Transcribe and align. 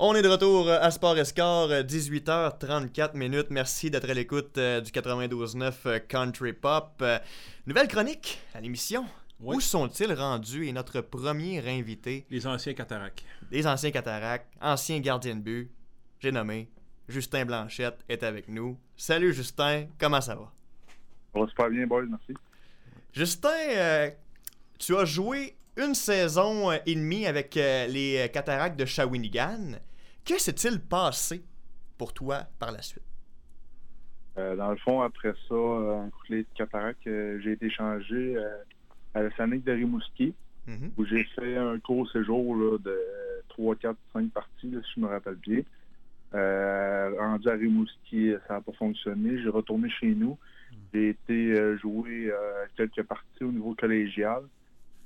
On 0.00 0.14
est 0.14 0.22
de 0.22 0.28
retour 0.28 0.70
à 0.70 0.92
Sport 0.92 1.18
Escore, 1.18 1.70
18h34 1.70 3.16
minutes. 3.16 3.48
Merci 3.50 3.90
d'être 3.90 4.08
à 4.08 4.14
l'écoute 4.14 4.56
euh, 4.56 4.80
du 4.80 4.92
92.9 4.92 5.72
euh, 5.86 5.98
Country 5.98 6.52
Pop. 6.52 6.92
Euh, 7.02 7.18
Nouvelle 7.66 7.88
chronique 7.88 8.38
à 8.54 8.60
l'émission. 8.60 9.04
Oui. 9.40 9.56
Où 9.56 9.60
sont-ils 9.60 10.12
rendus? 10.12 10.68
Et 10.68 10.72
notre 10.72 11.00
premier 11.00 11.68
invité, 11.68 12.26
Les 12.30 12.46
anciens 12.46 12.74
cataractes. 12.74 13.24
des 13.50 13.66
anciens 13.66 13.90
cataractes, 13.90 14.46
anciens 14.60 15.00
gardiens 15.00 15.34
de 15.34 15.40
but, 15.40 15.70
j'ai 16.20 16.30
nommé 16.30 16.68
Justin 17.08 17.44
Blanchette, 17.44 17.98
est 18.08 18.22
avec 18.22 18.48
nous. 18.48 18.78
Salut 18.96 19.34
Justin, 19.34 19.86
comment 19.98 20.20
ça 20.20 20.36
va? 20.36 20.52
Ça 21.34 21.40
va 21.40 21.48
super 21.48 21.70
bien, 21.70 21.88
boys, 21.88 22.06
merci. 22.08 22.34
Justin, 23.12 23.48
euh, 23.74 24.10
tu 24.78 24.96
as 24.96 25.04
joué 25.04 25.56
une 25.78 25.94
saison 25.94 26.70
euh, 26.70 26.78
et 26.86 26.94
demie 26.94 27.26
avec 27.26 27.56
euh, 27.56 27.86
les 27.86 28.18
euh, 28.18 28.28
cataractes 28.28 28.78
de 28.78 28.84
Shawinigan. 28.84 29.78
Que 30.28 30.38
s'est-il 30.38 30.78
passé 30.80 31.42
pour 31.96 32.12
toi 32.12 32.42
par 32.58 32.70
la 32.70 32.82
suite? 32.82 33.02
Euh, 34.36 34.54
dans 34.56 34.70
le 34.70 34.76
fond, 34.76 35.00
après 35.00 35.32
ça, 35.48 35.54
euh, 35.54 35.92
en 35.94 36.10
coulée 36.10 36.42
de 36.42 36.48
cataracte, 36.54 37.06
euh, 37.06 37.40
j'ai 37.42 37.52
été 37.52 37.70
changé 37.70 38.36
euh, 38.36 38.58
à 39.14 39.22
la 39.22 39.34
Sanic 39.36 39.64
de 39.64 39.72
Rimouski, 39.72 40.34
Mhm. 40.66 40.90
où 40.98 41.06
j'ai 41.06 41.24
fait 41.24 41.56
un 41.56 41.78
court 41.80 42.06
séjour 42.10 42.54
là, 42.54 42.76
de 42.78 42.98
3, 43.48 43.74
4, 43.76 43.96
5 44.12 44.30
parties, 44.30 44.70
là, 44.70 44.80
si 44.84 44.92
je 44.96 45.00
me 45.00 45.06
rappelle 45.06 45.36
bien. 45.36 45.62
Euh, 46.34 47.10
rendu 47.18 47.48
à 47.48 47.54
Rimouski, 47.54 48.34
ça 48.46 48.54
n'a 48.54 48.60
pas 48.60 48.72
fonctionné. 48.72 49.42
J'ai 49.42 49.48
retourné 49.48 49.88
chez 49.88 50.14
nous. 50.14 50.36
J'ai 50.92 51.08
été 51.08 51.52
euh, 51.58 51.78
jouer 51.78 52.30
euh, 52.30 52.66
quelques 52.76 53.02
parties 53.04 53.44
au 53.44 53.50
niveau 53.50 53.74
collégial. 53.74 54.42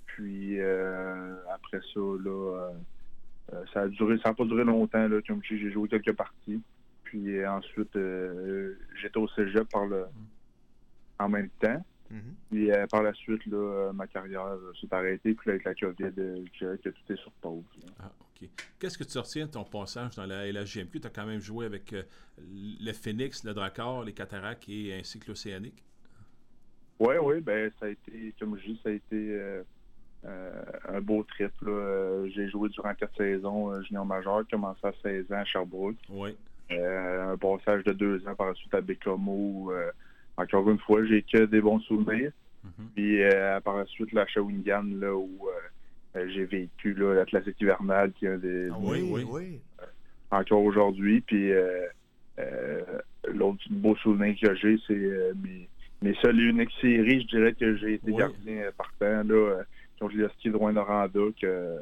Puis 0.07 0.59
euh, 0.61 1.37
après 1.55 1.79
ça, 1.95 2.01
là, 2.01 2.27
euh, 2.27 2.71
euh, 2.71 2.73
ça 3.73 3.83
a 3.83 3.89
duré, 3.89 4.19
ça 4.19 4.31
n'a 4.31 4.35
pas 4.35 4.45
duré 4.45 4.65
longtemps. 4.65 5.09
Là, 5.09 5.21
comme 5.27 5.43
j'ai 5.43 5.71
joué 5.71 5.89
quelques 5.89 6.15
parties. 6.15 6.61
Puis 7.05 7.39
euh, 7.39 7.51
ensuite, 7.51 7.95
euh, 7.97 8.75
j'étais 9.01 9.19
au 9.19 9.29
cégep 9.29 9.69
par 9.71 9.87
le, 9.87 10.07
en 11.19 11.29
même 11.29 11.51
temps. 11.61 11.85
Puis 12.51 12.71
euh, 12.71 12.87
par 12.89 13.03
la 13.03 13.15
suite, 13.15 13.45
là, 13.47 13.57
euh, 13.57 13.93
ma 13.93 14.07
carrière 14.07 14.45
euh, 14.45 14.73
s'est 14.81 14.93
arrêtée. 14.93 15.35
Puis 15.35 15.49
là, 15.49 15.55
avec 15.55 15.65
la 15.65 15.75
COVID, 15.75 16.13
euh, 16.19 16.45
je 16.53 16.59
dirais 16.59 16.79
que 16.79 16.91
tout 16.91 17.13
est 17.13 17.17
sur 17.17 17.33
pause. 17.33 17.65
Ah, 17.99 18.11
OK. 18.21 18.49
Qu'est-ce 18.79 18.99
que 18.99 19.05
tu 19.05 19.19
retiens 19.19 19.47
de 19.47 19.53
ton 19.53 19.65
passage 19.65 20.17
dans 20.17 20.27
la 20.27 20.47
LHGMQ? 20.51 21.01
Tu 21.01 21.07
as 21.07 21.11
quand 21.11 21.27
même 21.27 21.41
joué 21.41 21.65
avec 21.65 21.93
euh, 21.95 22.03
le 22.39 22.93
Phoenix, 22.93 23.45
le 23.45 23.55
Drakkar, 23.55 24.05
les 24.05 24.13
cataractes 24.13 24.69
et 24.69 24.95
ainsi 24.95 25.19
que 25.21 25.29
l'Océanique? 25.29 25.83
Oui, 26.99 27.15
oui, 27.23 27.41
ben 27.41 27.71
ça 27.81 27.87
a 27.87 27.89
été, 27.89 28.35
comme 28.39 28.59
je 28.59 28.67
dis, 28.67 28.81
ça 28.83 28.91
a 28.91 28.93
été 28.93 29.17
euh, 29.17 29.63
euh, 29.63 29.63
un 30.25 31.01
beau 31.01 31.25
trip. 31.25 31.51
là. 31.63 31.71
Euh, 31.73 32.29
J'ai 32.35 32.49
joué 32.49 32.69
durant 32.71 32.95
quatre 32.95 33.17
saisons 33.17 33.73
euh, 33.73 33.83
junior 33.83 34.07
majeur, 34.07 34.43
commencé 34.51 34.81
à 34.87 34.93
16 35.03 35.33
ans 35.33 35.37
à 35.37 35.45
Sherbrooke. 35.45 35.97
Oui. 36.09 36.37
Euh, 36.71 37.33
un 37.33 37.37
passage 37.37 37.85
de 37.85 37.93
deux 37.93 38.27
ans 38.29 38.35
par 38.35 38.49
la 38.49 38.55
suite 38.55 38.73
à 38.75 38.81
Bécomo. 38.81 39.73
Euh, 39.73 39.91
encore 40.37 40.71
une 40.71 40.79
fois, 40.79 41.05
j'ai 41.05 41.23
que 41.23 41.45
des 41.45 41.61
bons 41.61 41.81
souvenirs. 41.81 42.33
Mhm. 42.65 42.87
Puis 42.95 43.23
euh, 43.23 43.61
par 43.61 43.77
la 43.77 43.85
suite, 43.87 44.13
la 44.13 44.27
Shawinigan, 44.27 44.85
là, 44.95 45.15
où 45.15 45.29
euh, 45.49 46.19
euh, 46.21 46.29
j'ai 46.33 46.45
vécu 46.45 46.95
là, 46.95 47.15
la 47.15 47.25
classique 47.25 47.61
hivernale, 47.61 48.13
qui 48.13 48.27
est 48.27 48.31
un 48.31 48.39
des, 48.39 48.69
Ah 48.71 48.77
Oui, 48.81 49.03
oui. 49.03 49.27
oui. 49.29 49.61
encore 50.31 50.63
aujourd'hui. 50.63 51.21
Puis 51.23 51.53
euh, 51.53 51.87
euh, 52.39 52.81
l'autre 53.35 53.59
beau 53.71 53.97
souvenir 53.97 54.35
que 54.41 54.55
j'ai, 54.55 54.79
c'est 54.87 54.95
euh, 54.95 55.33
mes, 55.43 55.69
mes 56.01 56.15
seules 56.23 56.39
et 56.41 56.45
uniques 56.45 56.73
séries, 56.81 57.23
je 57.23 57.37
dirais 57.37 57.53
que 57.53 57.77
j'ai 57.77 57.95
été 57.95 58.11
Oui. 58.13 58.17
gardien 58.17 58.63
euh, 58.63 58.71
partant 58.77 59.29
là, 59.29 59.35
euh, 59.35 59.63
contre 60.03 60.17
les 60.17 60.25
Huskies 60.25 60.51
de 60.51 60.57
Rouen-Noranda, 60.57 61.21
que 61.41 61.47
euh, 61.47 61.81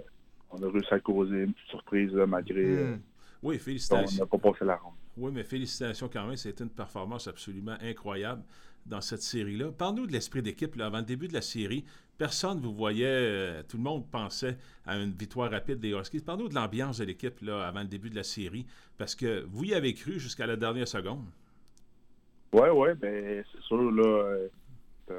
on 0.51 0.63
a 0.63 0.71
réussi 0.71 0.93
à 0.93 1.01
causer 1.01 1.45
une 1.45 1.53
petite 1.55 1.69
surprise 1.71 2.13
là, 2.13 2.27
malgré 2.27 2.62
Hmm. 2.65 3.01
Oui, 3.43 3.56
qu'on 3.56 3.65
félicitations. 3.65 4.22
n'a 4.25 4.27
pas 4.27 4.37
passé 4.39 4.65
la 4.67 4.77
ronde. 4.77 4.93
Oui, 5.17 5.33
mais 5.34 5.43
félicitations 5.44 6.11
quand 6.12 6.27
même. 6.27 6.37
C'était 6.37 6.62
une 6.65 6.71
performance 6.71 7.27
absolument 7.27 7.77
incroyable 7.81 8.43
dans 8.84 9.00
cette 9.00 9.22
série-là. 9.22 9.71
Parle-nous 9.72 10.06
de 10.06 10.12
l'esprit 10.12 10.43
d'équipe. 10.43 10.78
Avant 10.78 10.99
le 10.99 11.05
début 11.05 11.27
de 11.28 11.33
la 11.33 11.41
série, 11.41 11.84
personne 12.19 12.59
ne 12.59 12.62
vous 12.62 12.75
voyait, 12.75 13.06
euh, 13.06 13.62
tout 13.67 13.78
le 13.78 13.83
monde 13.83 14.05
pensait 14.11 14.59
à 14.84 14.99
une 14.99 15.12
victoire 15.12 15.50
rapide 15.50 15.81
des 15.81 15.93
Huskies. 15.93 16.21
Parle-nous 16.21 16.49
de 16.50 16.55
l'ambiance 16.55 16.99
de 16.99 17.05
l'équipe 17.05 17.37
avant 17.49 17.81
le 17.81 17.87
début 17.89 18.11
de 18.11 18.17
la 18.17 18.23
série, 18.23 18.67
parce 18.99 19.15
que 19.15 19.44
vous 19.49 19.65
y 19.65 19.73
avez 19.73 19.94
cru 19.94 20.19
jusqu'à 20.21 20.47
la 20.47 20.56
dernière 20.56 20.89
seconde. 20.89 21.25
Oui, 22.53 22.69
oui, 22.75 22.89
ben 23.00 23.43
c'est 23.53 23.62
sûr, 23.62 23.91
là, 23.93 24.37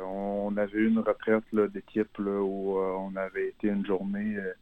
on 0.06 0.56
avait 0.58 0.78
eu 0.80 0.88
une 0.90 1.00
retraite 1.00 1.44
d'équipe 1.74 2.18
où 2.20 2.78
euh, 2.78 2.94
on 3.00 3.16
avait 3.16 3.50
été 3.50 3.68
une 3.68 3.86
journée, 3.86 4.36
euh, 4.38 4.54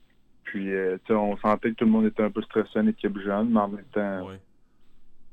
puis 0.44 0.73
euh, 0.73 0.97
tu 1.06 1.13
sais, 1.13 1.13
on 1.13 1.38
sentait 1.38 1.69
que 1.72 1.75
tout 1.75 1.85
le 1.85 1.91
monde 1.91 2.06
était 2.06 2.23
un 2.23 2.31
peu 2.31 2.41
stressé, 2.41 2.79
une 2.79 2.90
équipe 2.90 3.17
jeune, 3.19 3.50
mais 3.51 3.59
en 3.59 3.68
même 3.69 3.85
temps, 3.94 4.28
Oui. 4.28 4.35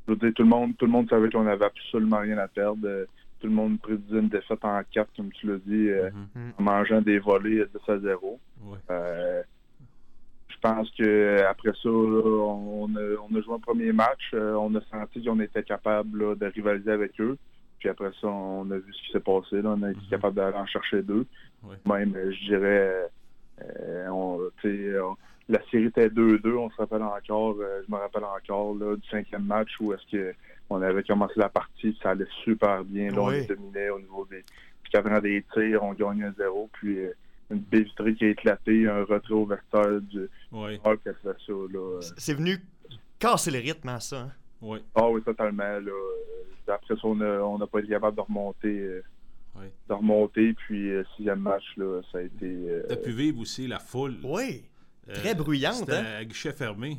je 0.06 0.12
veux 0.12 0.18
dire, 0.18 0.32
tout 0.34 0.42
le 0.42 0.48
monde, 0.48 0.76
tout 0.76 0.86
le 0.86 0.92
monde 0.92 1.08
savait 1.08 1.30
qu'on 1.30 1.46
avait 1.46 1.64
absolument 1.64 2.18
rien 2.18 2.38
à 2.38 2.48
perdre. 2.48 2.86
Euh, 2.86 3.06
Tout 3.38 3.48
le 3.48 3.52
monde 3.52 3.78
prédisait 3.80 4.18
une 4.20 4.30
défaite 4.30 4.64
en 4.64 4.80
4, 4.90 5.10
comme 5.14 5.30
tu 5.32 5.46
l'as 5.46 5.58
dit, 5.58 5.90
euh, 5.90 6.10
Mhm. 6.10 6.52
en 6.58 6.62
mangeant 6.62 7.02
des 7.02 7.18
volets 7.18 7.60
à 7.60 7.64
10 7.66 7.88
à 7.92 7.98
0. 7.98 8.40
Oui. 8.64 8.78
Euh, 8.90 9.42
je 10.48 10.56
pense 10.62 10.90
que 10.92 11.42
après 11.44 11.72
ça, 11.82 11.88
là, 11.90 12.22
on, 12.24 12.88
a, 12.96 13.00
on 13.28 13.36
a 13.36 13.40
joué 13.42 13.54
un 13.54 13.58
premier 13.60 13.92
match. 13.92 14.30
euh, 14.32 14.54
on 14.54 14.74
a 14.74 14.80
senti 14.90 15.22
qu'on 15.22 15.38
était 15.40 15.62
capable 15.62 16.18
là, 16.18 16.34
de 16.34 16.46
rivaliser 16.46 16.90
avec 16.90 17.20
eux. 17.20 17.36
Puis 17.78 17.88
après 17.88 18.10
ça, 18.20 18.26
on 18.28 18.70
a 18.70 18.76
vu 18.78 18.92
ce 18.92 19.06
qui 19.06 19.12
s'est 19.12 19.20
passé. 19.20 19.62
Là. 19.62 19.74
On 19.76 19.82
a 19.82 19.90
été 19.90 20.00
Mhm. 20.00 20.08
capable 20.10 20.36
d'aller 20.36 20.56
en 20.56 20.66
chercher 20.66 21.02
deux. 21.02 21.26
Ouais. 21.62 21.76
Même, 21.86 22.14
euh, 22.16 22.32
je 22.32 22.44
dirais, 22.46 23.10
euh, 23.62 24.08
on- 24.08 24.40
on- 24.64 25.16
la 25.48 25.60
série 25.70 25.86
était 25.86 26.08
2-2. 26.10 26.56
On 26.56 26.70
se 26.70 26.76
rappelle 26.76 27.02
encore, 27.02 27.56
euh, 27.60 27.82
je 27.86 27.92
me 27.92 27.98
rappelle 27.98 28.24
encore 28.24 28.74
là, 28.74 28.96
du 28.96 29.06
cinquième 29.08 29.44
match 29.44 29.70
où 29.80 29.92
est-ce 29.92 30.10
que 30.10 30.34
on 30.68 30.82
avait 30.82 31.02
commencé 31.04 31.34
la 31.36 31.48
partie. 31.48 31.96
Ça 32.02 32.10
allait 32.10 32.26
super 32.44 32.82
bien. 32.84 33.10
Là, 33.10 33.20
on 33.20 33.28
Oui. 33.28 33.40
les 33.40 33.46
dominait 33.46 33.90
au 33.90 34.00
niveau 34.00 34.26
des 34.30 34.42
puis 34.82 34.92
cadrans 34.92 35.20
des 35.20 35.44
tirs. 35.52 35.82
On 35.82 35.92
gagnait 35.92 36.24
un 36.24 36.32
0 36.36 36.68
Puis 36.72 36.98
euh, 36.98 37.12
une 37.50 37.58
baie 37.60 37.82
vitrée 37.82 38.14
qui 38.14 38.24
a 38.24 38.28
éclaté, 38.30 38.88
un 38.88 39.04
retrait 39.04 39.34
au 39.34 39.46
vecteur 39.46 40.00
du 40.00 40.28
Oui. 40.50 40.80
C'est 42.18 42.34
venu 42.34 42.58
casser 43.20 43.50
le 43.52 43.58
rythme 43.58 43.88
à 43.88 44.00
ça. 44.00 44.22
hein. 44.22 44.32
Oui. 44.62 44.78
Ah 44.94 45.08
oui, 45.08 45.22
totalement. 45.22 45.62
Là. 45.64 45.80
Euh, 45.90 46.72
Après 46.72 46.96
ça, 46.96 47.06
on 47.06 47.58
n'a 47.58 47.66
pas 47.66 47.78
été 47.80 47.88
capable 47.88 48.16
de 48.16 48.22
remonter. 48.22 48.78
euh, 48.80 49.02
Oui. 49.58 49.66
de 49.88 49.94
remonter, 49.94 50.52
puis 50.52 50.90
euh, 50.90 51.02
sixième 51.16 51.40
match, 51.40 51.64
là, 51.78 52.02
ça 52.12 52.18
a 52.18 52.22
été. 52.22 52.44
euh, 52.46 52.82
Tu 52.88 52.92
as 52.92 52.96
pu 52.96 53.10
vivre 53.10 53.40
aussi 53.40 53.66
la 53.66 53.78
foule. 53.78 54.16
Oui. 54.22 54.64
Euh, 55.08 55.14
Très 55.14 55.34
bruyante, 55.34 55.76
C'était 55.76 55.92
hein? 55.94 56.04
à 56.18 56.24
guichet 56.24 56.52
fermé. 56.52 56.98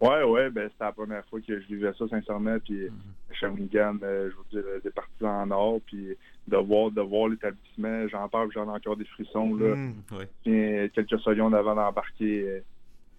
Ouais, 0.00 0.22
ouais, 0.24 0.50
ben 0.50 0.68
c'était 0.70 0.84
la 0.84 0.92
première 0.92 1.24
fois 1.26 1.40
que 1.40 1.58
je 1.58 1.66
vivais 1.66 1.90
ça, 1.98 2.06
sincèrement. 2.08 2.58
Puis 2.64 2.82
Mhm. 2.84 2.92
Shawinigan, 3.32 3.96
euh, 4.02 4.30
je 4.30 4.36
vous 4.36 4.44
dis, 4.52 4.58
des 4.84 4.90
partisans 4.90 5.50
en 5.50 5.50
or, 5.50 5.80
puis 5.86 6.08
de 6.46 6.56
voir, 6.58 6.90
de 6.90 7.00
voir 7.00 7.28
l'établissement, 7.28 8.06
j'en 8.08 8.28
parle, 8.28 8.50
j'en 8.52 8.66
ai 8.66 8.76
encore 8.76 8.96
des 8.96 9.04
frissons, 9.06 9.54
là. 9.56 9.74
Hmm. 9.74 9.94
Oui. 10.12 10.24
Puis, 10.44 10.90
quelques 10.94 11.18
secondes 11.20 11.54
avant 11.54 11.74
d'embarquer 11.74 12.42
euh, 12.48 12.60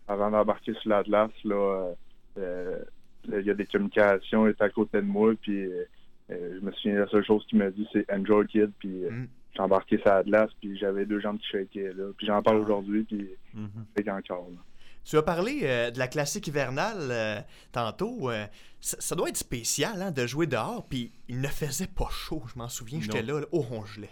avant 0.08 0.30
d'embarquer 0.32 0.74
sur 0.76 0.90
la 0.90 1.04
glace, 1.04 1.32
là, 1.44 1.56
euh, 1.56 1.94
euh, 2.38 2.80
là, 2.80 2.86
il 3.28 3.46
y 3.46 3.50
a 3.52 3.54
des 3.54 3.66
communications, 3.66 4.48
il 4.48 4.52
est 4.52 4.62
à 4.62 4.70
côté 4.70 4.98
de 4.98 5.06
moi, 5.08 5.34
puis 5.42 5.66
euh, 5.66 5.84
euh, 6.32 6.58
je 6.60 6.66
me 6.66 6.72
souviens, 6.74 7.00
la 7.00 7.08
seule 7.08 7.26
chose 7.26 7.46
qu'il 7.48 7.58
m'a 7.60 7.70
dit, 7.70 7.88
c'est 7.94 8.06
«Enjoy, 8.14 8.46
kid», 8.48 8.72
puis 8.80 9.06
euh, 9.06 9.10
Mm. 9.12 9.28
j'ai 9.56 9.62
embarqué 9.62 9.98
sur 9.98 10.08
la 10.10 10.24
glace, 10.24 10.50
puis 10.60 10.78
j'avais 10.78 11.06
deux 11.06 11.20
jambes 11.20 11.38
qui 11.40 11.48
shakaient, 11.48 11.94
là. 11.94 12.06
Puis 12.18 12.28
j'en 12.28 12.42
parle 12.42 12.58
Ah. 12.60 12.64
aujourd'hui, 12.64 13.04
puis 13.04 13.30
je 13.54 13.60
shake 13.98 14.08
encore, 14.10 14.50
là. 14.52 14.60
Tu 15.04 15.16
as 15.16 15.22
parlé 15.24 15.62
euh, 15.64 15.90
de 15.90 16.00
la 16.00 16.10
classique 16.10 16.48
hivernale 16.48 16.98
euh, 17.12 17.40
tantôt. 17.72 18.30
euh, 18.30 18.46
ça, 18.82 18.98
ça 19.00 19.16
doit 19.16 19.30
être 19.30 19.38
spécial 19.38 20.02
hein, 20.02 20.12
de 20.12 20.28
jouer 20.28 20.48
dehors, 20.48 20.86
puis 20.90 21.14
il 21.30 21.40
ne 21.40 21.48
faisait 21.48 21.88
pas 21.88 22.10
chaud, 22.12 22.44
je 22.54 22.60
m'en 22.60 22.68
souviens, 22.68 23.00
j'étais 23.00 23.22
là, 23.24 23.40
là, 23.40 23.46
on 23.54 23.86
gelait. 23.86 24.10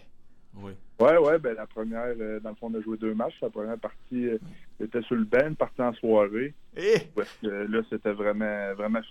Oui. 0.56 0.72
Ouais, 1.02 1.18
ouais, 1.18 1.38
ben 1.38 1.54
la 1.54 1.68
première, 1.68 2.14
euh, 2.18 2.40
dans 2.40 2.52
le 2.52 2.56
fond, 2.56 2.72
on 2.74 2.80
a 2.80 2.82
joué 2.82 2.96
deux 2.98 3.14
matchs. 3.14 3.34
La 3.42 3.50
première 3.50 3.78
partie 3.78 4.30
euh, 4.30 4.38
était 4.80 5.02
sur 5.04 5.16
le 5.16 5.24
banc, 5.24 5.48
une 5.48 5.56
partie 5.56 5.82
en 5.82 5.94
soirée. 5.94 6.54
Eh! 6.76 6.82
Est-ce 6.82 7.42
que, 7.42 7.48
là, 7.48 7.82
c'était 7.90 8.12
vraiment, 8.12 8.74
vraiment 8.76 9.02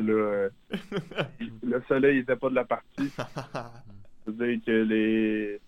là. 0.00 0.12
euh, 0.12 0.48
le 1.62 1.82
soleil 1.88 2.18
n'était 2.18 2.36
pas 2.36 2.50
de 2.50 2.54
la 2.54 2.64
partie. 2.64 3.10
C'est-à-dire 4.24 4.60
que 4.64 4.70
les... 4.70 5.60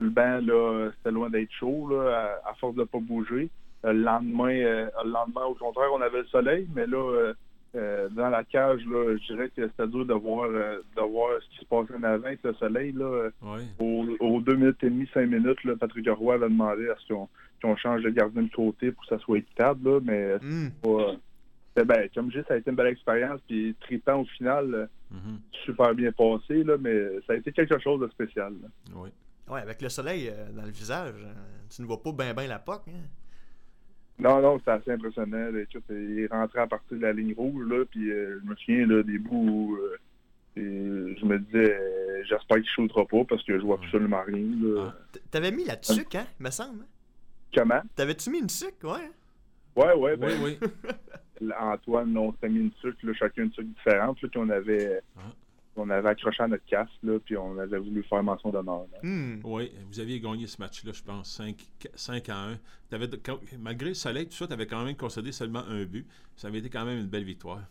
le 0.00 0.10
banc, 0.10 0.40
là, 0.42 0.90
c'était 0.96 1.12
loin 1.12 1.30
d'être 1.30 1.52
chaud, 1.52 1.88
là, 1.90 2.38
à, 2.44 2.50
à 2.50 2.54
force 2.54 2.74
de 2.74 2.80
ne 2.80 2.86
pas 2.86 2.98
bouger. 3.00 3.48
Le 3.82 3.92
lendemain, 3.92 4.54
euh, 4.54 4.90
le 5.04 5.10
lendemain, 5.10 5.44
au 5.44 5.54
contraire, 5.54 5.90
on 5.92 6.00
avait 6.00 6.20
le 6.20 6.26
soleil, 6.26 6.66
mais 6.74 6.86
là, 6.86 6.96
euh, 6.98 7.34
euh, 7.74 8.08
dans 8.10 8.28
la 8.30 8.44
cage, 8.44 8.84
là, 8.86 9.16
je 9.16 9.26
dirais 9.32 9.48
que 9.54 9.66
c'était 9.68 9.88
dur 9.88 10.06
de 10.06 10.14
voir, 10.14 10.48
euh, 10.50 10.80
de 10.96 11.00
voir 11.02 11.30
ce 11.42 11.48
qui 11.50 11.58
se 11.58 11.64
passait 11.66 11.94
en 11.94 12.02
avant 12.02 12.26
avec 12.26 12.42
le 12.42 12.54
soleil. 12.54 12.92
Là, 12.92 13.04
euh, 13.04 13.30
Oui. 13.42 13.62
aux, 13.78 14.06
aux 14.20 14.40
deux 14.40 14.54
minutes 14.56 14.82
et 14.82 14.90
demie, 14.90 15.08
cinq 15.12 15.26
minutes, 15.28 15.62
là, 15.64 15.74
Patrick 15.76 16.08
Roy 16.08 16.34
avait 16.34 16.48
demandé 16.48 16.88
à 16.88 16.94
ce 16.98 17.12
qu'on 17.62 17.76
change 17.76 18.02
de 18.02 18.10
gardien 18.10 18.42
de 18.42 18.50
côté 18.54 18.92
pour 18.92 19.02
que 19.04 19.08
ça 19.16 19.18
soit 19.18 19.38
équitable, 19.38 19.88
là, 19.90 20.00
mais 20.04 20.36
Hmm. 20.42 20.70
pas- 20.82 21.84
ben, 21.84 22.08
comme 22.14 22.30
je 22.30 22.38
dis, 22.38 22.44
ça 22.46 22.54
a 22.54 22.56
été 22.58 22.70
une 22.70 22.76
belle 22.76 22.86
expérience, 22.92 23.40
puis 23.48 23.74
trippant 23.80 24.20
au 24.20 24.24
final, 24.24 24.72
euh, 24.74 24.86
Mhm. 25.10 25.40
super 25.64 25.94
bien 25.94 26.12
passé, 26.12 26.62
là, 26.62 26.76
mais 26.78 27.20
ça 27.26 27.32
a 27.32 27.36
été 27.36 27.50
quelque 27.52 27.78
chose 27.80 28.00
de 28.00 28.08
spécial. 28.08 28.52
là. 28.62 28.68
Oui. 28.94 29.10
Ouais, 29.50 29.60
avec 29.60 29.82
le 29.82 29.88
soleil 29.90 30.28
euh, 30.30 30.52
dans 30.52 30.62
le 30.64 30.70
visage, 30.70 31.14
tu 31.74 31.82
ne 31.82 31.86
vois 31.86 32.02
pas 32.02 32.12
bien 32.12 32.32
ben 32.32 32.48
la 32.48 32.58
poque. 32.58 32.84
Hein? 32.88 32.92
Non, 34.18 34.40
non, 34.40 34.58
c'était 34.58 34.70
assez 34.70 34.92
impressionnant. 34.92 35.50
là. 35.50 35.60
Écoute, 35.60 35.84
il 35.90 36.20
est 36.20 36.26
rentré 36.26 36.60
à 36.60 36.66
partir 36.66 36.96
de 36.96 37.02
la 37.02 37.12
ligne 37.12 37.34
rouge, 37.34 37.66
là, 37.68 37.84
puis 37.84 38.10
euh, 38.10 38.38
je 38.42 38.48
me 38.48 38.54
souviens 38.56 38.86
là, 38.86 39.02
des 39.02 39.18
bouts 39.18 39.48
où 39.48 39.76
euh, 39.76 39.96
et 40.56 41.16
je 41.18 41.24
me 41.24 41.38
disais, 41.40 41.74
euh, 41.74 42.22
j'espère 42.28 42.58
qu'il 42.58 42.66
ne 42.78 42.86
shootera 42.88 43.04
pas 43.06 43.24
parce 43.28 43.42
que 43.42 43.58
je 43.58 43.64
vois 43.64 43.76
absolument 43.82 44.22
rien. 44.24 44.46
là. 44.62 44.94
Ah. 44.96 45.18
T'avais 45.32 45.50
mis 45.50 45.64
la 45.64 45.76
tuque, 45.76 46.14
hein, 46.14 46.26
me 46.38 46.50
semble. 46.50 46.82
hein? 46.82 46.86
Comment? 47.56 47.82
T'avais-tu 47.96 48.30
mis 48.30 48.38
une 48.38 48.46
tuque, 48.46 48.82
ouais? 48.84 49.10
Ouais, 49.76 49.92
ouais, 49.94 50.12
Oui, 50.12 50.16
ben, 50.16 50.32
oui. 50.44 50.58
Antoine, 51.60 52.14
là, 52.14 52.20
on 52.20 52.32
s'était 52.32 52.48
mis 52.48 52.60
une 52.60 52.70
tuque, 52.70 53.02
là, 53.02 53.12
chacun 53.14 53.42
une 53.42 53.50
tuque 53.50 53.74
différente, 53.74 54.22
là, 54.22 54.28
qu'on 54.32 54.48
avait, 54.50 55.00
Ah. 55.16 55.20
On 55.76 55.90
avait 55.90 56.08
accroché 56.10 56.42
à 56.42 56.48
notre 56.48 56.64
casque, 56.64 56.92
là, 57.02 57.18
puis 57.24 57.36
on 57.36 57.58
avait 57.58 57.78
voulu 57.78 58.02
faire 58.04 58.22
mention 58.22 58.50
d'honneur. 58.50 58.86
Hmm. 59.02 59.36
Oui, 59.44 59.72
vous 59.90 60.00
aviez 60.00 60.20
gagné 60.20 60.46
ce 60.46 60.60
match-là, 60.60 60.92
je 60.92 61.02
pense, 61.02 61.30
5, 61.36 61.56
5 61.94 62.28
à 62.28 62.36
1. 62.50 62.58
T'avais, 62.90 63.08
quand- 63.22 63.40
malgré 63.60 63.88
le 63.88 63.94
soleil, 63.94 64.26
tout 64.26 64.34
ça, 64.34 64.46
tu 64.46 64.52
avais 64.52 64.66
quand 64.66 64.84
même 64.84 64.96
concédé 64.96 65.32
seulement 65.32 65.64
un 65.68 65.84
but. 65.84 66.06
Ça 66.36 66.48
avait 66.48 66.58
été 66.58 66.70
quand 66.70 66.84
même 66.84 66.98
une 66.98 67.06
belle 67.08 67.24
victoire. 67.24 67.62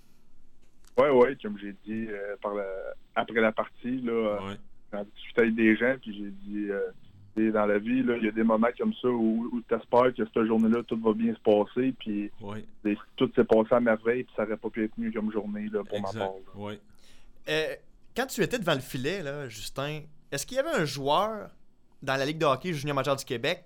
Ouais, 0.98 1.10
ouais, 1.10 1.36
comme 1.42 1.58
j'ai 1.58 1.74
dit 1.86 2.08
euh, 2.10 2.36
par 2.42 2.54
la- 2.54 2.94
après 3.16 3.42
la 3.42 3.52
partie, 3.52 4.00
là, 4.02 4.12
euh, 4.12 4.48
Ouais. 4.50 4.56
quand 4.92 5.04
je 5.06 5.16
discutais 5.22 5.42
avec 5.42 5.56
des 5.56 5.76
gens, 5.76 5.96
puis 6.02 6.14
j'ai 6.16 6.30
dit, 6.52 6.70
euh, 6.70 7.52
dans 7.52 7.66
la 7.66 7.80
vie, 7.80 8.04
il 8.06 8.24
y 8.24 8.28
a 8.28 8.32
des 8.32 8.44
moments 8.44 8.68
comme 8.78 8.94
ça 9.02 9.08
où, 9.08 9.50
où 9.52 9.62
tu 9.68 9.74
espères 9.74 10.14
que 10.14 10.24
cette 10.24 10.46
journée-là, 10.46 10.84
tout 10.84 11.00
va 11.02 11.14
bien 11.14 11.34
se 11.34 11.40
passer, 11.40 11.92
puis 11.98 12.30
Ouais, 12.42 12.64
tout 13.16 13.32
s'est 13.36 13.44
passé 13.44 13.70
à 13.74 13.80
merveille, 13.80 14.24
puis 14.24 14.34
ça 14.36 14.44
aurait 14.44 14.56
pas 14.58 14.70
pu 14.70 14.84
être 14.84 14.94
mieux 15.00 15.12
comme 15.12 15.32
journée 15.32 15.68
là, 15.72 15.84
pour 15.84 16.00
ma 16.00 16.12
part. 16.12 16.14
là. 16.16 16.30
Ouais. 16.56 16.80
Quand 18.16 18.28
tu 18.28 18.42
étais 18.44 18.60
devant 18.60 18.76
le 18.76 18.80
filet, 18.80 19.24
là, 19.24 19.48
Justin, 19.50 20.02
est-ce 20.32 20.46
qu'il 20.46 20.58
y 20.58 20.60
avait 20.60 20.70
un 20.70 20.86
joueur 20.86 21.50
dans 22.02 22.16
la 22.16 22.26
Ligue 22.26 22.38
de 22.38 22.46
hockey 22.46 22.74
junior 22.74 22.96
major 22.96 23.16
du 23.16 23.26
Québec 23.26 23.64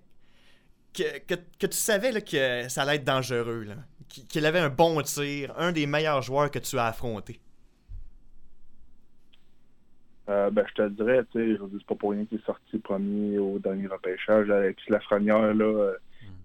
que, 0.93 1.19
que, 1.19 1.35
que 1.59 1.67
tu 1.67 1.77
savais 1.77 2.11
là, 2.11 2.21
que 2.21 2.69
ça 2.69 2.83
allait 2.83 2.95
être 2.95 3.03
dangereux, 3.03 3.63
là, 3.63 3.75
qui- 4.07 4.25
qu'il 4.25 4.45
avait 4.45 4.59
un 4.59 4.69
bon 4.69 5.01
tir, 5.01 5.53
un 5.57 5.71
des 5.71 5.85
meilleurs 5.85 6.21
joueurs 6.21 6.49
que 6.49 6.59
tu 6.59 6.77
as 6.77 6.85
affronté? 6.85 7.39
Euh, 10.29 10.49
ben, 10.49 10.65
je 10.67 10.73
te 10.73 10.81
le 10.81 10.89
dirais, 10.91 11.23
tu 11.31 11.39
sais, 11.39 11.57
je 11.57 11.77
c'est 11.77 11.85
pas 11.85 11.95
pour 11.95 12.11
rien 12.11 12.25
qu'il 12.25 12.37
est 12.39 12.45
sorti 12.45 12.77
premier 12.79 13.37
au 13.39 13.59
dernier 13.59 13.87
repêchage. 13.87 14.49
Alexis 14.49 14.89
Lafrenière, 14.89 15.53
là, 15.53 15.63
euh, 15.65 15.93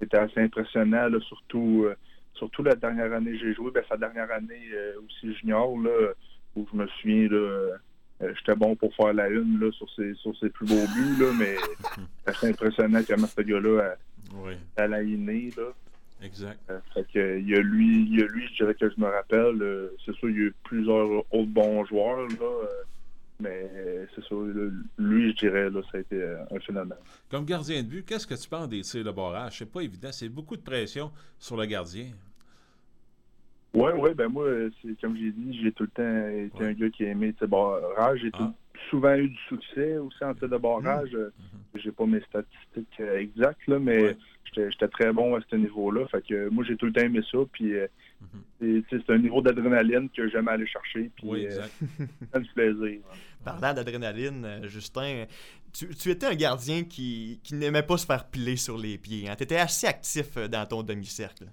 était 0.00 0.18
assez 0.18 0.40
impressionnant, 0.40 1.08
là, 1.08 1.18
surtout, 1.26 1.84
euh, 1.86 1.96
surtout 2.34 2.62
la 2.62 2.76
dernière 2.76 3.12
année 3.12 3.32
que 3.32 3.38
j'ai 3.38 3.54
joué, 3.54 3.70
ben, 3.72 3.82
sa 3.88 3.96
dernière 3.96 4.30
année 4.30 4.68
euh, 4.72 4.94
aussi 5.04 5.34
junior, 5.36 5.76
là, 5.78 6.12
où 6.54 6.66
je 6.70 6.76
me 6.76 6.86
souviens, 6.86 7.28
là, 7.28 7.36
euh, 7.36 7.70
j'étais 8.36 8.54
bon 8.56 8.74
pour 8.76 8.94
faire 8.94 9.12
la 9.12 9.28
une, 9.28 9.58
là, 9.60 9.70
sur 9.72 9.88
ses, 9.94 10.14
sur 10.14 10.36
ses 10.38 10.48
plus 10.50 10.66
beaux 10.66 10.86
buts, 10.94 11.22
là, 11.24 11.32
mais 11.38 11.56
c'est 12.40 12.50
impressionnant 12.50 13.00
comment 13.06 13.26
ce 13.26 13.40
gars-là 13.42 13.96
Oui, 14.34 14.54
a, 14.76 14.82
a 14.82 14.86
la 14.88 15.02
innée, 15.02 15.50
là. 15.56 15.64
exact. 16.22 16.58
Euh, 16.70 16.78
fait 16.94 17.06
que, 17.12 17.38
il 17.38 17.48
y 17.48 17.54
a 17.54 17.60
lui, 17.60 18.02
il 18.10 18.18
y 18.18 18.22
a 18.22 18.26
lui, 18.26 18.46
je 18.48 18.54
dirais 18.62 18.74
que 18.74 18.88
je 18.88 19.00
me 19.00 19.06
rappelle. 19.06 19.60
euh, 19.62 19.88
c'est 20.04 20.14
sûr, 20.16 20.30
il 20.30 20.36
y 20.36 20.38
a 20.38 20.42
eu 20.44 20.54
plusieurs 20.64 21.08
autres 21.34 21.46
bons 21.50 21.84
joueurs, 21.86 22.26
là, 22.28 22.34
euh, 22.40 22.66
mais 23.40 23.68
euh, 23.74 24.06
c'est 24.14 24.22
sûr, 24.24 24.42
lui, 24.98 25.32
je 25.32 25.36
dirais, 25.36 25.68
là, 25.68 25.80
ça 25.90 25.98
a 25.98 26.00
été 26.00 26.14
euh, 26.22 26.36
un 26.54 26.60
phénomène. 26.60 26.96
Comme 27.28 27.44
gardien 27.44 27.82
de 27.82 27.88
but, 27.88 28.04
qu'est-ce 28.06 28.26
que 28.26 28.34
tu 28.40 28.48
penses 28.48 28.68
des 28.68 28.82
tirs 28.82 29.04
de 29.04 29.10
barrage? 29.10 29.58
C'est 29.58 29.70
pas 29.72 29.80
évident. 29.80 30.10
C'est 30.12 30.28
beaucoup 30.28 30.56
de 30.56 30.62
pression 30.62 31.10
sur 31.40 31.56
le 31.56 31.66
gardien. 31.66 32.06
Ouais, 33.74 33.92
ouais, 33.94 34.12
ben 34.14 34.28
moi, 34.28 34.44
euh, 34.44 34.70
c'est 34.82 35.00
comme 35.00 35.16
j'ai 35.16 35.30
dit, 35.30 35.58
j'ai 35.62 35.72
tout 35.72 35.84
le 35.84 35.88
temps 35.88 36.28
été 36.28 36.62
Ouais. 36.62 36.70
un 36.70 36.72
gars 36.74 36.90
qui 36.90 37.04
a 37.06 37.08
aimé 37.08 37.34
le 37.40 37.46
barrage. 37.46 38.20
J'ai 38.22 38.30
Ah. 38.34 38.52
souvent 38.90 39.14
eu 39.14 39.28
du 39.28 39.38
succès 39.48 39.96
aussi 39.96 40.22
en 40.24 40.34
tir 40.34 40.48
de 40.48 40.56
barrage. 40.58 41.14
Euh, 41.14 41.30
J'ai 41.74 41.90
pas 41.90 42.04
mes 42.04 42.20
statistiques 42.20 43.00
euh, 43.00 43.16
exactes, 43.18 43.66
là, 43.66 43.78
mais 43.78 44.02
Ouais. 44.02 44.16
j'étais 44.54 44.88
très 44.88 45.10
bon 45.10 45.34
à 45.36 45.40
ce 45.50 45.56
niveau-là. 45.56 46.06
Fait 46.08 46.20
que 46.20 46.34
euh, 46.34 46.50
moi, 46.50 46.64
j'ai 46.68 46.76
tout 46.76 46.84
le 46.84 46.92
temps 46.92 47.00
aimé 47.00 47.20
ça. 47.30 47.38
Puis 47.50 47.72
euh, 47.72 47.86
Mhm. 48.60 48.82
c'est- 48.90 49.10
un 49.10 49.16
niveau 49.18 49.40
d'adrénaline 49.40 50.10
que 50.10 50.28
j'aime 50.28 50.48
aller 50.48 50.66
chercher. 50.66 51.10
Puis 51.16 51.26
Oui, 51.26 51.46
euh, 51.46 51.48
exact. 51.48 51.72
ça 52.32 52.38
me 52.40 52.44
fait 52.44 52.52
plaisir. 52.54 53.00
Parlant 53.42 53.72
d'adrénaline, 53.72 54.44
euh, 54.44 54.68
Justin, 54.68 55.24
tu, 55.72 55.88
tu 55.94 56.10
étais 56.10 56.26
un 56.26 56.34
gardien 56.34 56.84
qui, 56.84 57.40
qui 57.42 57.54
n'aimait 57.54 57.82
pas 57.82 57.96
se 57.96 58.04
faire 58.04 58.28
piler 58.28 58.56
sur 58.56 58.76
les 58.76 58.98
pieds. 58.98 59.28
Tu 59.38 59.42
étais 59.44 59.56
assez 59.56 59.86
actif 59.86 60.36
euh, 60.36 60.46
dans 60.46 60.66
ton 60.66 60.82
demi-cercle. 60.82 61.46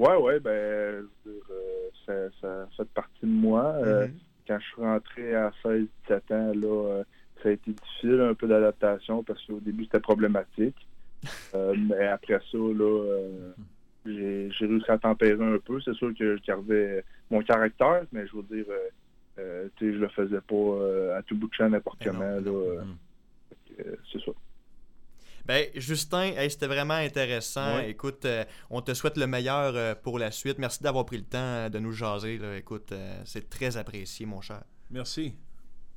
Ouais, 0.00 0.16
ouais, 0.16 0.40
ben, 0.40 1.06
je 1.24 1.28
veux 1.30 1.34
dire, 1.34 1.42
euh, 1.50 1.88
ça, 2.06 2.30
ça 2.40 2.68
fait 2.76 2.88
partie 2.94 3.26
de 3.26 3.30
moi. 3.30 3.64
Euh, 3.84 4.06
Mhm. 4.06 4.14
Quand 4.48 4.58
je 4.58 4.64
suis 4.66 4.82
rentré 4.82 5.34
à 5.34 5.52
16-17 5.62 6.32
ans, 6.32 6.52
là, 6.54 6.88
euh, 6.90 7.04
ça 7.42 7.50
a 7.50 7.52
été 7.52 7.70
difficile, 7.72 8.20
un 8.22 8.34
peu 8.34 8.48
d'adaptation, 8.48 9.22
parce 9.22 9.44
qu'au 9.46 9.60
début, 9.60 9.84
c'était 9.84 10.00
problématique. 10.00 10.74
Mais 11.54 12.06
après 12.06 12.40
ça, 12.50 12.56
là, 12.58 13.18
j'ai 14.06 14.50
j'ai 14.52 14.66
réussi 14.66 14.90
à 14.90 14.96
tempérer 14.98 15.44
un 15.44 15.58
peu. 15.58 15.80
C'est 15.82 15.92
sûr 15.94 16.12
que 16.18 16.36
je 16.36 16.42
gardais 16.42 17.04
mon 17.30 17.42
caractère, 17.42 18.04
mais 18.12 18.26
je 18.26 18.34
veux 18.36 18.42
dire, 18.44 18.64
euh, 19.38 19.68
je 19.78 19.84
le 19.86 20.08
faisais 20.08 20.40
pas 20.40 20.54
euh, 20.54 21.18
à 21.18 21.22
tout 21.22 21.36
bout 21.36 21.48
de 21.48 21.54
champ 21.54 21.68
n'importe 21.68 22.04
non, 22.06 22.12
comment. 22.12 22.24
là, 22.24 22.40
Mhm. 22.40 22.96
euh, 23.80 23.96
c'est 24.10 24.20
ça. 24.24 24.32
Ben, 25.46 25.66
Justin, 25.74 26.32
hey, 26.36 26.50
c'était 26.50 26.66
vraiment 26.66 26.94
intéressant. 26.94 27.76
Ouais. 27.76 27.90
Écoute, 27.90 28.24
euh, 28.24 28.44
on 28.70 28.80
te 28.82 28.94
souhaite 28.94 29.16
le 29.16 29.26
meilleur 29.26 29.74
euh, 29.74 29.94
pour 29.94 30.18
la 30.18 30.30
suite. 30.30 30.58
Merci 30.58 30.82
d'avoir 30.82 31.04
pris 31.06 31.16
le 31.18 31.24
temps 31.24 31.38
euh, 31.38 31.68
de 31.68 31.78
nous 31.78 31.92
jaser. 31.92 32.38
là. 32.38 32.56
Écoute, 32.56 32.92
euh, 32.92 33.20
c'est 33.24 33.48
très 33.48 33.76
apprécié, 33.76 34.26
mon 34.26 34.40
cher. 34.40 34.62
Merci. 34.90 35.34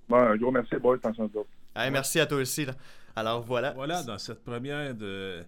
Bon, 0.07 0.17
un 0.17 0.35
gros 0.37 0.51
merci, 0.51 0.75
boys. 0.77 0.97
Hey, 1.75 1.91
Merci 1.91 2.19
à 2.19 2.25
toi 2.25 2.37
aussi. 2.37 2.65
là. 2.65 2.73
Alors 3.15 3.41
voilà. 3.41 3.71
Voilà, 3.71 4.01
dans 4.03 4.17
cette 4.17 4.43
première 4.43 4.95
de 4.95 5.43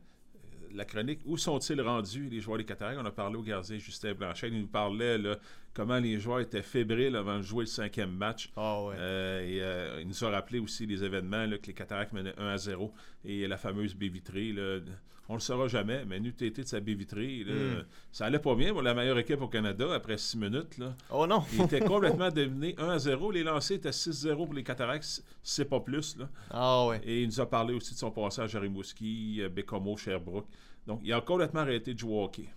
la 0.74 0.86
chronique, 0.86 1.22
où 1.26 1.38
sont-ils 1.38 1.80
rendus, 1.82 2.28
les 2.30 2.40
joueurs 2.42 2.58
des 2.58 2.66
Cataractes? 2.66 3.00
On 3.02 3.06
a 3.06 3.12
parlé 3.12 3.38
au 3.38 3.42
gardien 3.42 3.78
Justin 3.78 4.14
Blanchet. 4.14 4.50
Il 4.50 4.60
nous 4.62 4.68
parlait 4.68 5.18
là, 5.18 5.36
comment 5.75 6.00
les 6.00 6.18
joueurs 6.19 6.39
étaient 6.39 6.62
fébriles 6.63 7.16
avant 7.16 7.38
de 7.38 7.44
jouer 7.44 7.66
le 7.66 7.69
cinquième 7.69 8.12
match. 8.12 8.50
Ah 8.56 8.81
ouais. 8.83 8.95
Euh, 8.98 9.42
et, 9.48 9.62
euh, 9.62 10.01
il 10.01 10.07
nous 10.07 10.24
a 10.25 10.30
rappelé 10.31 10.57
aussi 10.60 10.86
les 10.88 11.04
événements, 11.04 11.45
là, 11.45 11.57
que 11.57 11.68
les 11.68 11.74
Cataractes 11.74 12.13
menaient 12.13 12.33
1 12.39 12.48
à 12.48 12.57
0 12.57 12.92
et 13.25 13.45
la 13.48 13.57
fameuse 13.57 13.94
baie 13.94 14.07
vitrée. 14.07 14.54
Là, 14.54 14.80
on 15.27 15.33
le 15.33 15.39
saura 15.39 15.68
jamais, 15.68 16.06
mais 16.06 16.19
nous, 16.19 16.30
été 16.30 16.51
de 16.51 16.63
sa 16.68 16.80
baie 16.80 16.94
vitrée, 16.94 17.44
là, 17.44 17.54
Mm. 17.54 17.86
ça 18.12 18.25
allait 18.27 18.39
pas 18.39 18.54
bien 18.56 18.72
pour 18.72 18.83
la 18.83 18.94
meilleure 18.94 19.18
équipe 19.18 19.42
au 19.42 19.48
Canada 19.48 19.94
après 19.94 20.18
6 20.18 20.38
minutes. 20.38 20.77
Là. 20.77 20.95
Oh 21.10 21.25
non. 21.27 21.44
Il 21.54 21.63
était 21.63 21.80
complètement 21.81 22.30
devenu 22.30 22.74
1 22.77 22.89
à 22.89 23.00
0. 23.00 23.31
Les 23.31 23.44
lancers 23.44 23.77
étaient 23.77 23.89
6-0 23.92 24.45
pour 24.45 24.54
les 24.54 24.63
Cataractes, 24.63 25.24
c'est 25.44 25.66
pas 25.66 25.80
plus. 25.80 26.16
Là. 26.18 26.30
Ah 26.51 26.86
ouais. 26.88 27.01
Et 27.04 27.24
il 27.24 27.27
nous 27.27 27.39
a 27.42 27.50
parlé 27.50 27.74
aussi 27.74 27.94
de 27.95 28.00
son 28.00 28.12
passage 28.12 28.56
à 28.56 28.60
Rimouski, 28.60 29.41
euh, 29.41 29.50
Bécomo, 29.50 29.98
Sherbrooke. 29.98 30.48
Donc, 30.88 31.01
il 31.03 31.12
a 31.12 31.20
complètement 31.22 31.62
arrêté 31.62 31.94
de 31.96 32.00
jouer 32.00 32.13
au 32.13 32.24
hockey. 32.25 32.48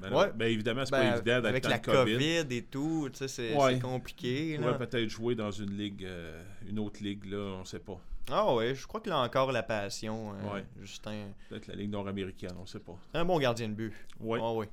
Ben, 0.00 0.12
Ouais. 0.12 0.30
ben, 0.34 0.46
évidemment, 0.50 0.84
c'est 0.86 0.92
Ben, 0.92 0.98
pas 1.10 1.16
évident 1.16 1.36
d'être 1.42 1.46
avec 1.46 1.64
la 1.68 1.78
COVID. 1.78 2.12
COVID 2.14 2.56
et 2.56 2.62
tout, 2.70 3.08
tu 3.12 3.18
sais, 3.18 3.28
c'est 3.28 3.54
Ouais. 3.54 3.78
compliqué. 3.78 4.56
Là. 4.56 4.72
pourrait 4.72 4.86
peut-être 4.86 5.08
jouer 5.10 5.34
dans 5.34 5.50
une 5.50 5.76
ligue, 5.76 6.04
euh, 6.04 6.42
une 6.68 6.78
autre 6.78 7.02
ligue, 7.02 7.26
là, 7.26 7.56
on 7.60 7.64
sait 7.64 7.78
pas. 7.80 8.00
Ah 8.32 8.54
ouais, 8.54 8.74
je 8.74 8.86
crois 8.86 9.00
qu'il 9.00 9.12
a 9.12 9.18
encore 9.18 9.52
la 9.52 9.62
passion, 9.62 10.30
Ouais. 10.52 10.64
Justin. 10.80 11.26
Peut-être 11.48 11.66
la 11.66 11.74
ligue 11.74 11.90
nord-américaine, 11.90 12.54
on 12.60 12.64
sait 12.66 12.78
pas. 12.78 12.96
Un 13.12 13.24
bon 13.24 13.38
gardien 13.38 13.68
de 13.68 13.74
but. 13.74 13.92
Ouais. 14.20 14.38
Ah 14.42 14.52
oui. 14.52 14.66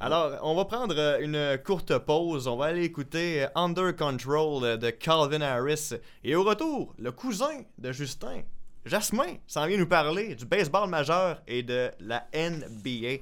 Alors, 0.00 0.38
on 0.42 0.54
va 0.54 0.64
prendre 0.64 0.94
euh, 0.96 1.18
une 1.20 1.58
courte 1.64 1.96
pause. 1.98 2.46
On 2.46 2.56
va 2.56 2.66
aller 2.66 2.84
écouter 2.84 3.44
euh, 3.44 3.48
Under 3.56 3.96
Control 3.96 4.78
de 4.78 4.90
Calvin 4.90 5.40
Harris. 5.40 5.92
Et 6.22 6.36
au 6.36 6.44
retour, 6.44 6.94
le 6.98 7.10
cousin 7.10 7.62
de 7.78 7.90
Justin, 7.90 8.42
Jasmin, 8.84 9.34
s'en 9.46 9.66
vient 9.66 9.76
nous 9.76 9.88
parler 9.88 10.34
du 10.36 10.44
baseball 10.46 10.88
majeur 10.88 11.42
et 11.48 11.62
de 11.64 11.90
la 12.00 12.26
NBA. 12.32 13.20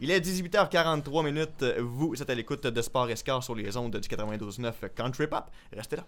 Il 0.00 0.12
est 0.12 0.20
18h43 0.20 1.24
minutes. 1.24 1.64
Vous 1.80 2.22
êtes 2.22 2.30
à 2.30 2.34
l'écoute 2.34 2.68
de 2.68 2.82
Sport 2.82 3.10
Escar 3.10 3.42
sur 3.42 3.56
les 3.56 3.76
ondes 3.76 3.96
du 3.96 4.08
92.9 4.08 4.90
Country 4.94 5.26
Pop. 5.26 5.50
Restez 5.72 5.96
là. 5.96 6.06